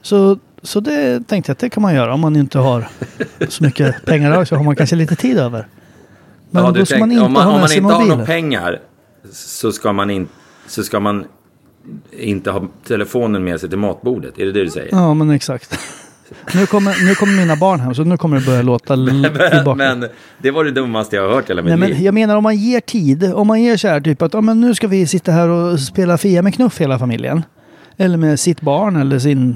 [0.01, 2.87] Så, så det tänkte jag att det kan man göra om man inte har
[3.49, 5.67] så mycket pengar så har man kanske lite tid över.
[6.49, 7.93] Men Ja, då ska man tänk- inte om man, ha om med man sig inte
[7.93, 8.17] har mobilen.
[8.17, 8.79] några pengar
[9.33, 10.27] så ska man, in,
[10.67, 11.25] så ska man
[12.19, 14.39] inte ha telefonen med sig till matbordet.
[14.39, 14.89] Är det det du säger?
[14.91, 15.79] Ja, men exakt.
[16.55, 18.95] Nu kommer, nu kommer mina barn hem så nu kommer det börja låta
[19.51, 19.75] tillbaka.
[19.75, 20.05] men
[20.37, 22.01] det var det dummaste jag har hört hela mitt Nej, men liv.
[22.01, 23.33] jag menar om man ger tid.
[23.33, 25.79] Om man ger så här typ att ja, men nu ska vi sitta här och
[25.79, 27.43] spela Fia med knuff hela familjen.
[27.97, 29.55] Eller med sitt barn eller sin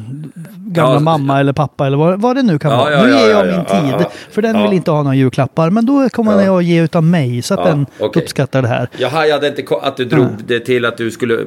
[0.56, 2.92] gamla Ja, mamma eller pappa eller vad, vad det nu kan Ja, vara.
[2.92, 4.06] ja, nu ger jag ja, min tid.
[4.32, 5.70] För den vill inte ha några julklappar.
[5.70, 6.44] Men då kommer Ja.
[6.44, 8.22] jag att ge utav mig så att den okej.
[8.24, 8.90] uppskattar det här.
[8.98, 11.40] Jag hajade inte att du drog det till att du skulle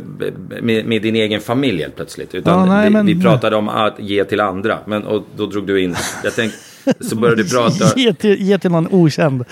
[0.62, 2.34] med, med din egen familj helt plötsligt.
[2.34, 4.78] Utan nej, vi, men- vi pratade om att ge till andra.
[4.86, 6.58] Men och då drog du in, jag tänkte,
[7.00, 7.84] så började du prata.
[8.00, 9.44] Ge till, ge till någon okänd.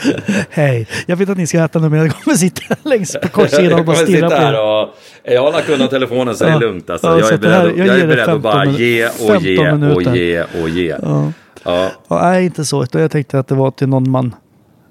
[0.51, 3.79] Hej, jag vet att ni ska äta nu men jag kommer sitta längst på kortsidan
[3.81, 4.61] och bara stirra på er.
[4.83, 4.89] och...
[5.35, 6.91] Jag har lagt undan telefonen så det är lugnt.
[6.91, 7.07] Alltså.
[7.07, 9.13] Ja, jag är det här- beredd, jag jag är beredd att bara 15 ge och
[9.43, 10.89] 15 ge och ge och ge.
[11.03, 11.33] Ja.
[11.65, 11.91] Ja.
[12.09, 12.87] Ja, nej, inte så.
[12.93, 14.35] Jag tänkte att det var till någon man...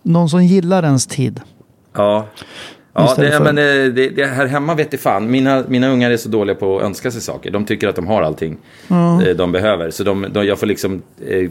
[0.04, 1.42] Någon som gillar ens tid.
[1.96, 2.26] Ja.
[2.94, 5.32] Ja, det, för- men det, det, det här hemma vet jag fan.
[5.32, 7.52] Mina, mina ungar är så dåliga på att önska sig saker.
[7.52, 8.58] De tycker att de har allting
[8.90, 9.92] eh, de behöver.
[9.92, 11.50] Så de, de, jag får liksom eh,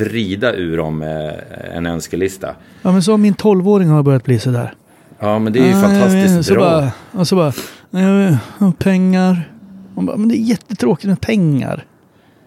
[0.00, 2.54] vrida ur dem eh, en önskelista.
[2.82, 4.72] Ja, men så min 12-åring har börjat bli sådär.
[5.18, 6.62] Ja, men det är ju Ja, jag vet fantastiskt så bra.
[6.70, 7.52] Bara, och så bara,
[7.90, 8.36] nej,
[8.78, 9.50] pengar.
[9.94, 11.84] Man bara, men det är jättetråkigt med pengar.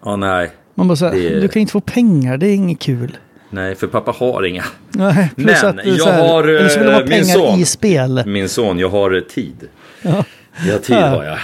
[0.04, 0.50] Ja, nej.
[0.74, 3.16] Man bara så här, Det är- du kan inte få pengar, det är inget kul.
[3.50, 4.64] Nej, för pappa har inga.
[4.90, 7.58] Nej, Men att jag här, har, Eller så vill ha eh, min son.
[7.60, 8.22] i spel.
[8.26, 9.56] Min son, jag har tid.
[10.02, 10.24] Ja.
[10.68, 11.06] Ja, tid Ja.
[11.08, 11.38] har jag.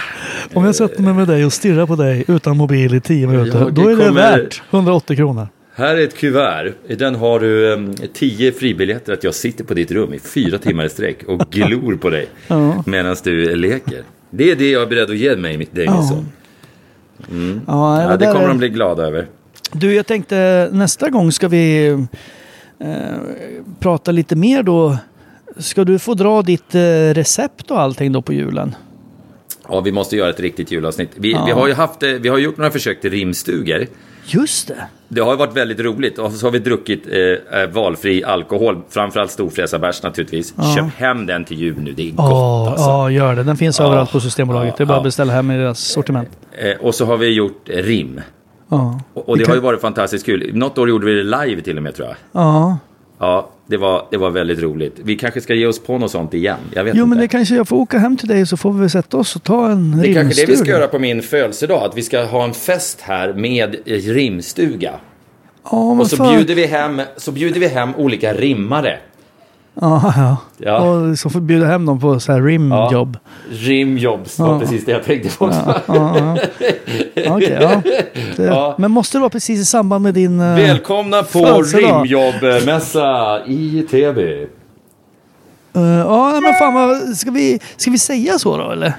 [0.53, 3.59] Om jag sätter mig med dig och stirrar på dig utan mobil i 10 minuter,
[3.59, 5.47] Jag då är det kommer- värt 180 kronor.
[5.73, 6.73] Här är ett kuvert.
[6.87, 10.57] I den har du um, tio fribiljetter att jag sitter på ditt rum i fyra
[10.57, 12.83] timmar i sträck och glor på dig Ja.
[12.85, 14.03] medan du leker.
[14.29, 16.03] Det är det jag är beredd att ge mig, dig, min Ja.
[16.03, 16.25] son.
[17.67, 19.27] Ja, Ja, det det där kommer är- de bli glada över.
[19.71, 21.87] Du, jag tänkte nästa gång ska vi
[22.79, 23.15] eh,
[23.79, 24.97] prata lite mer då.
[25.57, 26.79] Ska du få dra ditt eh,
[27.13, 28.75] recept och allting då på julen?
[29.69, 31.09] Ja, vi måste göra ett riktigt julavsnitt.
[31.15, 31.43] Vi, Ja.
[31.45, 33.87] vi har ju haft, eh, vi har gjort några försök till rimstugor.
[34.25, 34.75] Just det.
[35.07, 39.31] Det har varit väldigt roligt och så har vi druckit eh, eh, valfri alkohol, framförallt
[39.31, 40.53] storfräsarbärs naturligtvis.
[40.75, 42.85] Köp hem den till jul nu, det är gott Ja, alltså.
[42.89, 43.43] ja, gör det.
[43.43, 43.85] Den finns Ja.
[43.85, 44.77] överallt på Systembolaget.
[44.77, 44.97] Det är bara Ja.
[44.97, 46.29] att beställa hem i deras sortiment.
[46.57, 48.21] Eh, och så har vi gjort eh, rim.
[48.69, 48.99] Ja.
[49.13, 50.51] Och, och det har ju varit fantastiskt kul.
[50.53, 52.17] Något år gjorde vi det live till och med tror jag.
[52.31, 52.77] Ja.
[53.23, 54.95] Ja, det var, det var väldigt roligt.
[55.03, 56.57] Vi kanske ska ge oss på något sånt igen.
[56.73, 57.09] Jag vet Jo, inte.
[57.09, 59.35] men det kanske jag får åka hem till dig så får vi väl sätta oss
[59.35, 60.71] och ta en det är kanske det vi ska rimstuga.
[60.77, 61.83] göra på min födelsedag.
[61.83, 64.91] Att vi ska ha en fest här med rimstuga.
[65.71, 66.35] Ja, men Och så fan.
[66.35, 68.99] bjuder, vi hem, så bjuder vi hem olika rimmare.
[69.73, 70.37] Ja, ja.
[70.57, 70.79] Ja.
[70.79, 73.17] Och så får bjuda hem dem på så här rimjobb.
[73.51, 74.59] Rimjobs var Ja.
[74.59, 75.51] precis det jag tänkte på.
[75.65, 76.39] Ja, ja,
[77.13, 77.39] ja.
[77.61, 77.81] Ja.
[78.35, 78.75] Det, Ja.
[78.77, 80.39] Men måste det vara precis i samband med din...
[80.39, 84.47] eh, Välkomna på rimjobbmässa i Täby.
[85.73, 86.97] eh, ja, men fan vad...
[87.17, 88.93] Ska vi, ska vi säga så då, eller?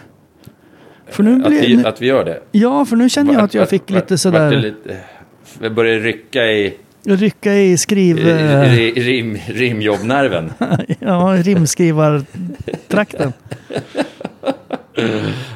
[1.11, 1.61] För nu Att blir...
[1.77, 2.41] vi, att vi gör det.
[2.53, 4.51] Ja, för nu känner jag att jag fick vart- lite vart det sådär...
[4.51, 4.97] lite-
[5.63, 8.29] Jag börjar rycka i Rycka i skriv...
[8.29, 10.53] eh, rim, rimjobbnerven.
[10.99, 13.33] ja, rimskrivartrakten.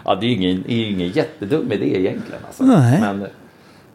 [0.05, 2.41] Ja, det är ju ingen, ingen jättedum idé egentligen.
[2.47, 2.65] Alltså.
[2.65, 3.01] Nej.
[3.01, 3.27] Men,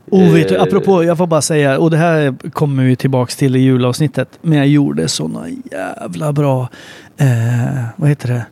[0.09, 3.35] Och vet du, eh, apropå, jag får bara säga, och det här kommer vi tillbaks
[3.35, 4.29] till i julavsnittet.
[4.41, 6.69] Men jag gjorde såna jävla bra,
[7.17, 8.45] eh, vad heter det,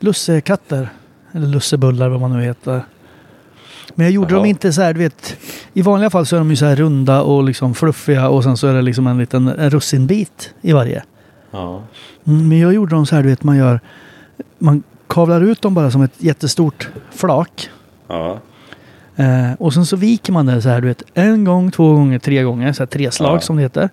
[0.00, 0.88] lussekatter.
[1.34, 2.82] Eller lussebullar vad man nu heter.
[3.94, 4.38] Men jag gjorde Jaha.
[4.38, 5.36] dem inte så här, du vet.
[5.74, 8.56] I vanliga fall så är de ju så här runda och liksom fluffiga och sen
[8.56, 11.02] så är det liksom en liten en russinbit i varje.
[11.50, 11.82] Ja.
[12.26, 13.80] Mm, Men jag gjorde dem så här, du vet, man gör,
[14.58, 17.70] man kavlar ut dem bara som ett jättestort flak.
[18.08, 18.38] Ja.
[19.16, 22.18] Eh, och sen så viker man det så här, du vet, en gång, två gånger,
[22.18, 23.40] tre gånger, så här tre slag Ja.
[23.40, 23.90] som det heter.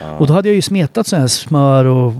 [0.00, 0.16] Ja.
[0.18, 2.12] Och då hade jag ju smetat så här smör och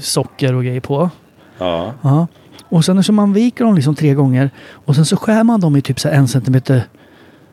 [0.00, 1.10] socker och grejer på.
[1.58, 2.26] ja.
[2.68, 5.76] Och sen så man viker dem liksom tre gånger och sen så skär man dem
[5.76, 6.86] i typ så en centimeter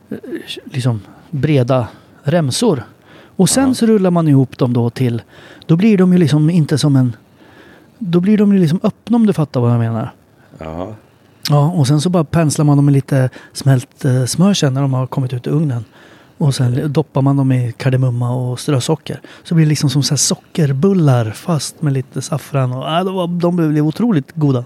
[0.10, 0.18] eh,
[0.66, 1.88] liksom breda
[2.24, 2.84] remsor.
[3.36, 3.74] Och sen Ja.
[3.74, 5.22] så rullar man ihop dem då till,
[5.66, 7.16] då blir de ju liksom inte som en,
[8.00, 10.12] då blir de ju liksom öppna om du fattar vad jag menar.
[10.58, 10.96] ja.
[11.50, 14.82] Ja, och sen så bara penslar man dem med lite smält eh, smör sen när
[14.82, 15.86] de har kommit ut ur ugnen.
[16.38, 19.22] Och sen doppar man dem i kardemumma och strösocker.
[19.44, 22.72] Så blir det liksom som så här sockerbullar fast med lite saffran.
[22.74, 24.66] Och, äh, de, var, de blev otroligt goda.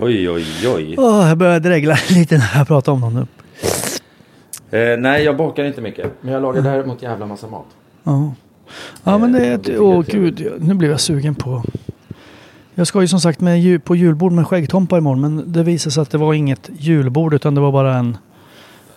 [0.00, 0.44] Oj, oj,
[0.74, 0.94] oj.
[0.98, 3.26] Åh, jag börjar dregla lite när jag pratar om dem nu.
[4.78, 6.12] Eh, nej, jag bakar inte mycket.
[6.20, 7.66] Men jag lagar däremot jävla massa mat.
[8.04, 8.32] Ja,
[9.04, 9.54] ja men det Eh, är...
[9.54, 11.62] ett- tycker Åh gud, nu blev jag sugen på...
[12.74, 15.20] Jag ska ju som sagt med ju- på julbord med skäggtompa imorgon.
[15.20, 18.16] Men det visade sig att det var inget julbord utan det var bara en...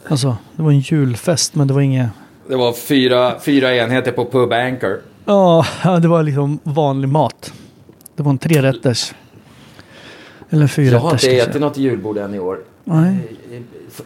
[0.08, 2.10] Alltså, det var en julfest men det var inget...
[2.48, 5.00] Det var fyra, fyra enheter på Pub Anchor.
[5.26, 5.66] Ja,
[6.02, 7.54] det var liksom vanlig mat.
[8.16, 9.14] Det var en trerätters.
[10.50, 11.02] Eller Jag fyrätters.
[11.02, 12.60] har inte ätit något julbord än i år.
[12.84, 13.18] Nej.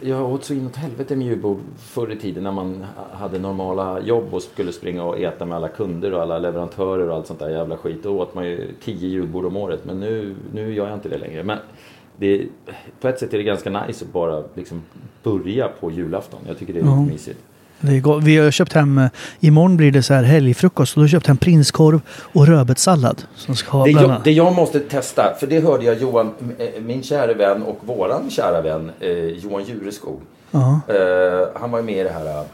[0.00, 4.24] Jag åt så inåt helvete med julbord förr i tiden när man hade normala jobb
[4.34, 7.50] och skulle springa och äta med alla kunder och alla leverantörer och allt sånt där
[7.50, 8.02] jävla skit.
[8.02, 9.84] Då åt man ju tio julbord om året.
[9.84, 11.42] Men nu, nu gör jag inte det längre.
[11.44, 11.58] Men
[12.16, 12.46] det,
[13.00, 14.82] på ett sätt är det ganska nice att bara liksom
[15.22, 16.40] börja på julafton.
[16.46, 17.38] Jag tycker det är lite mysigt.
[18.22, 19.08] Vi har köpt hem, eh,
[19.40, 20.96] imorgon blir det så här helgfrukost.
[20.96, 22.00] Och då har jag köpt hem prinskorv
[22.32, 23.22] och rödbetssallad.
[23.34, 26.82] Som ska ha Det jag, det jag måste testa, för det hörde jag Johan, eh,
[26.82, 30.20] min kära vän och våran kära vän eh, Johan Jureskog.
[30.50, 30.80] Ja.
[30.88, 32.44] Eh, han var ju med i det här eh,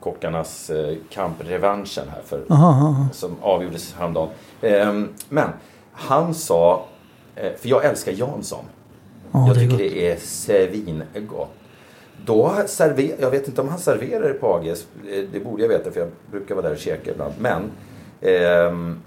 [0.00, 3.08] Kockarnas eh, kamprevanschen här för, Aha, aha.
[3.12, 4.28] som avgjordes häromdagen.
[4.60, 4.92] Eh,
[5.28, 5.48] men
[5.92, 6.84] han sa,
[7.34, 8.64] för jag älskar Jansson.
[9.32, 11.57] Ja, jag det är tycker det är svingott.
[12.24, 15.68] Då server, jag vet inte om han serverar det på AGs, eh, det borde jag
[15.68, 17.34] veta för jag brukar vara där och käka ibland.
[17.38, 17.62] Men
[18.20, 19.00] ehm,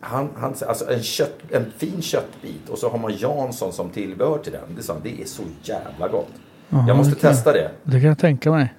[0.00, 4.38] han, han, alltså en, kött, en fin köttbit och så har man Jansson som tillbehör
[4.38, 4.76] till den.
[4.76, 6.28] Det, sa han, det är så jävla gott.
[6.70, 7.70] Aha, jag måste det testa det.
[7.82, 8.74] Det kan jag tänka mig.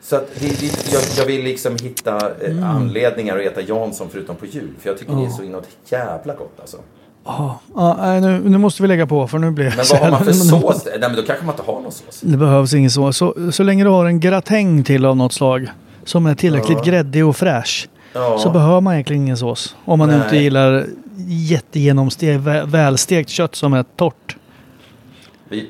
[0.00, 2.64] Så att det, det, jag, jag vill liksom hitta eh, Mm.
[2.64, 4.74] anledningar att äta Jansson förutom på jul.
[4.78, 6.76] För jag tycker det är så inåt jävla gott alltså.
[7.24, 10.00] Ja, ja, nej, nu, nu måste vi lägga på för nu blir jag Men vad
[10.00, 10.84] har man för sås?
[10.84, 12.20] Nej men då kanske man inte har någon sås.
[12.20, 13.16] Det behövs ingen sås.
[13.16, 15.68] Så, så länge du har en gratäng till av något slag.
[16.04, 17.88] Som är tillräckligt gräddig och fräsch.
[18.12, 18.38] Ja.
[18.38, 19.76] Så behöver man egentligen ingen sås.
[19.84, 20.18] Om man Nej.
[20.24, 20.86] inte gillar
[21.26, 24.36] jättegenomstekt, vä- välstekt kött som är torrt.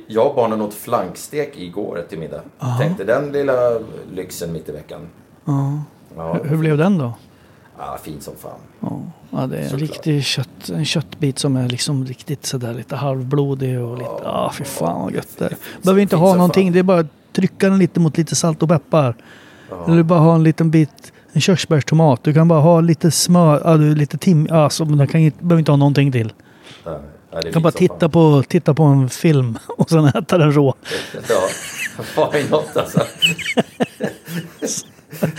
[0.06, 2.40] Jag och barnen åt flankstek igår till middag.
[2.80, 3.52] Tänkte den lilla
[4.14, 5.00] lyxen mitt i veckan.
[5.44, 5.82] Ja.
[6.16, 7.12] Ja, Hur blev den då?
[7.78, 8.58] Ja fint som fan.
[8.80, 9.90] Ja, ja det är en Såklart.
[9.90, 14.64] riktig kött, en köttbit som är liksom riktigt sådär lite halvblodig och lite, ja fy
[14.64, 15.56] fan vad gött det är.
[15.82, 16.72] Behöver inte ha någonting, fan.
[16.72, 19.14] det är bara att trycka den lite mot lite salt och peppar.
[19.88, 22.24] Eller bara ha en liten bit, en körsbärstomat.
[22.24, 25.72] Du kan bara ha lite smör, ja, lite tim, alltså, du kan inte, behöver inte
[25.72, 26.32] ha någonting till.
[26.84, 28.10] Ja, ja, är Du kan bara titta fan.
[28.10, 30.74] på, titta på en film och sen äta den rå.
[31.28, 33.00] Ja, why not alltså.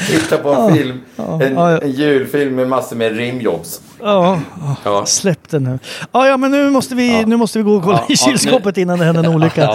[0.08, 1.02] Titta på en film,
[1.42, 3.82] en, en julfilm med massor med rimjobs.
[4.02, 4.40] Ja,
[4.86, 5.06] Ja.
[5.06, 5.80] släpp det nu.
[6.12, 9.00] Ja, ja, men nu måste vi, nu måste vi gå och kolla i kylskåpet innan
[9.00, 9.70] det händer en olycka.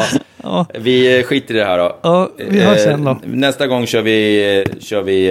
[0.74, 1.96] Vi eh, skiter i det här då.
[2.02, 3.10] Ja, vi hörs sen då.
[3.10, 5.30] Eh, Nästa gång kör vi, eh, kör vi,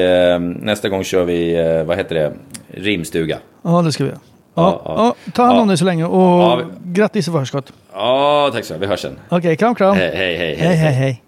[0.62, 2.34] nästa gång kör vi, vad heter det,
[2.82, 3.38] rimstuga.
[3.64, 4.20] Ja, det ska vi göra.
[4.56, 4.94] Ja, Ja,
[5.26, 5.32] ja.
[5.34, 7.74] ta hand om dig så länge och Ja, vi- grattis i förskott.
[7.94, 8.84] Ja, tack så mycket.
[8.88, 9.16] Vi hörs sen.
[9.30, 9.96] Okej, kram kram.
[9.96, 10.56] Hej, hej, hej.
[10.56, 10.94] hej, hej.
[10.94, 11.24] hej.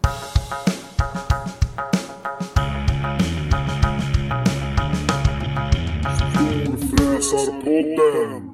[7.37, 8.44] Storfräsarpodden.